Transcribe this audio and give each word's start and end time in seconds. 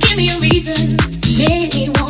Give 0.00 0.16
me 0.16 0.28
a 0.28 0.38
reason. 0.38 0.96
To 0.96 1.38
make 1.38 1.74
me 1.74 2.01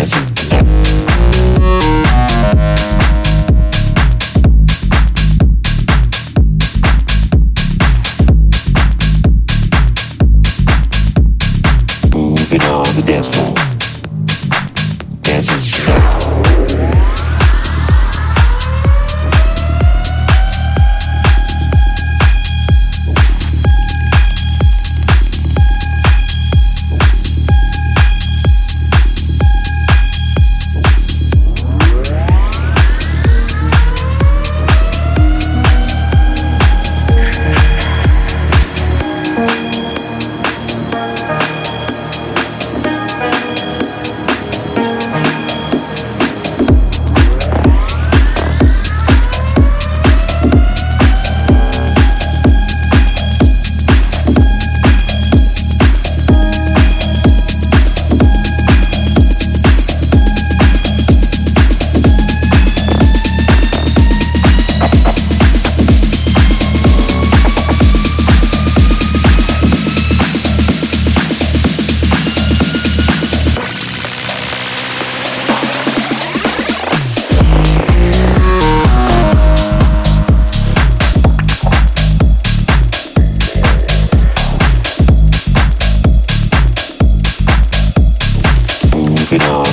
dance. 0.00 0.39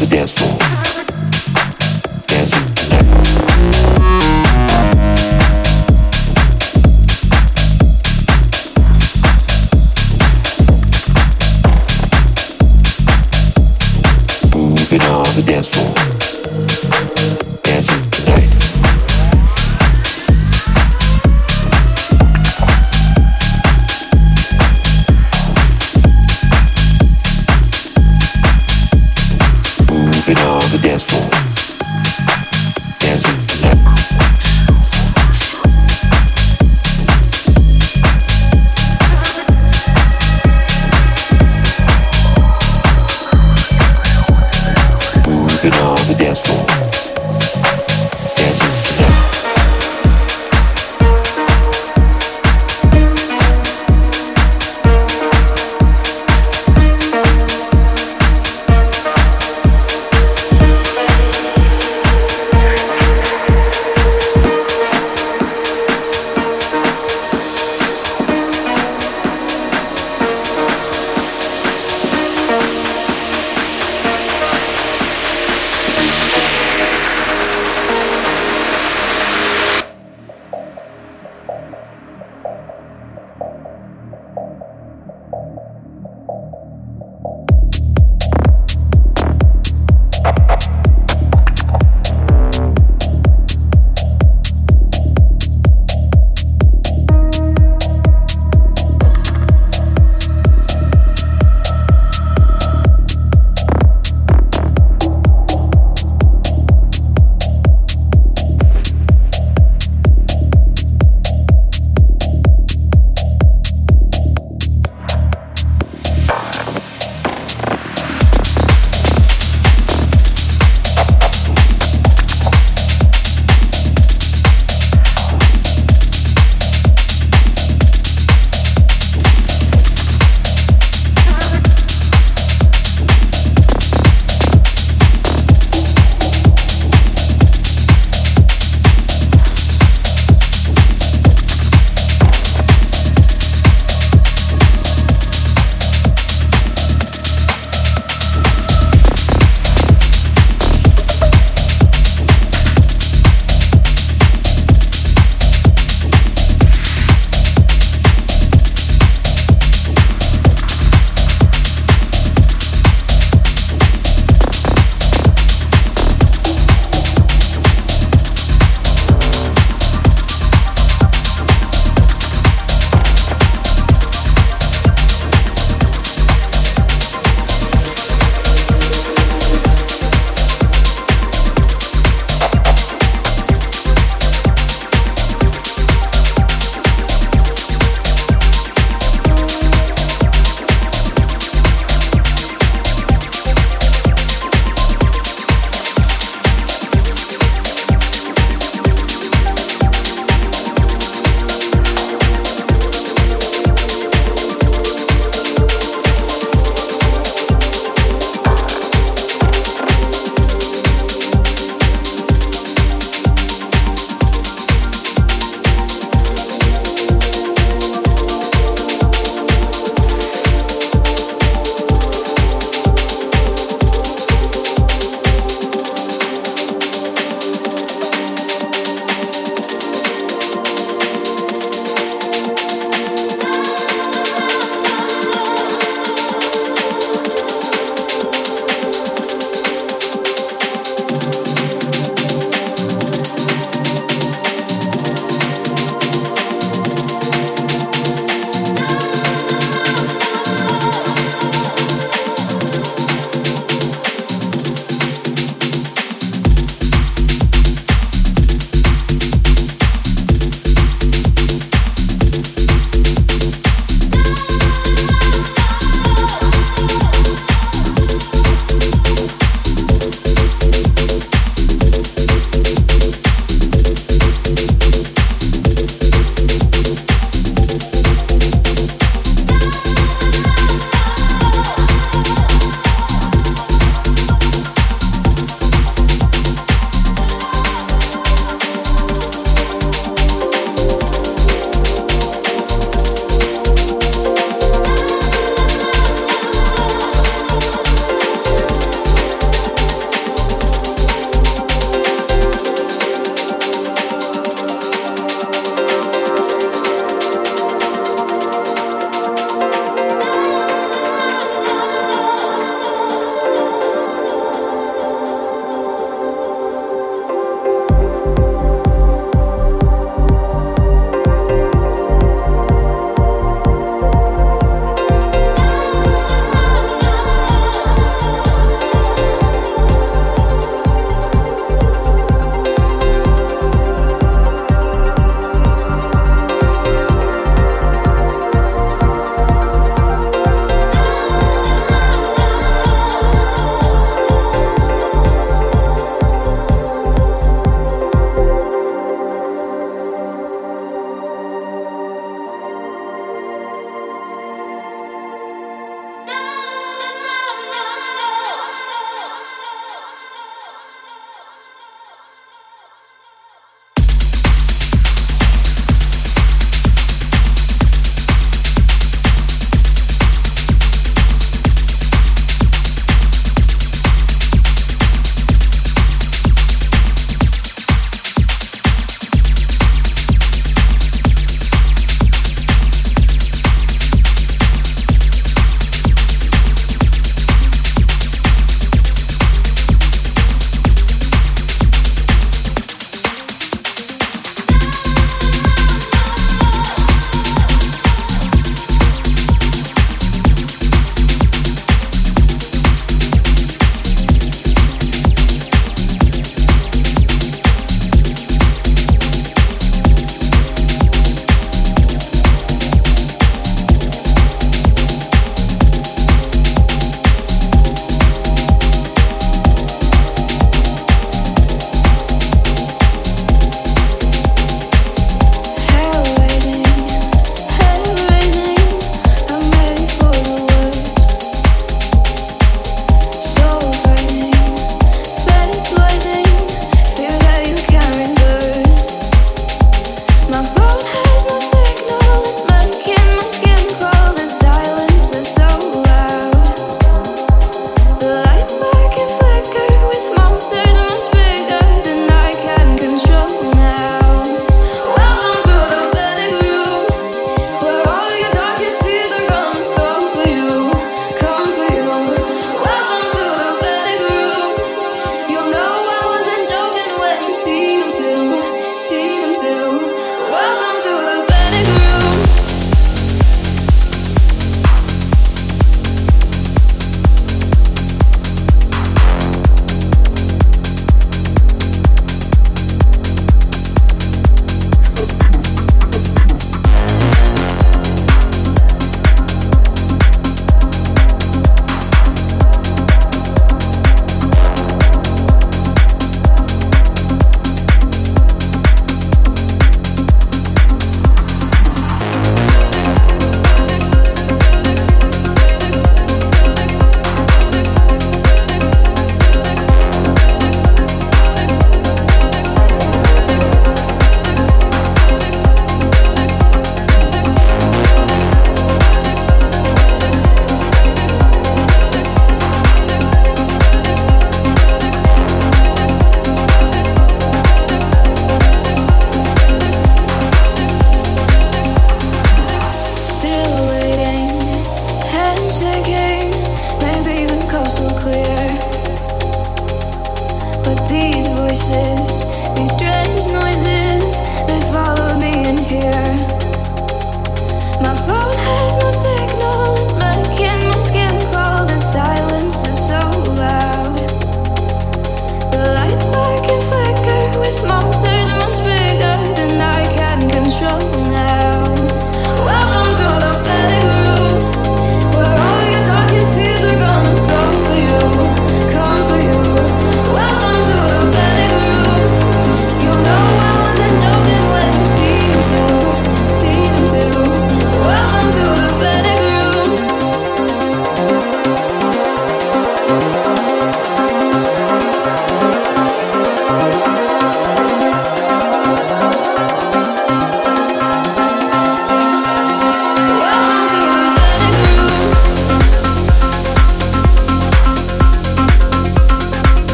the 0.00 0.06
dance 0.06 0.30
floor. 0.32 0.43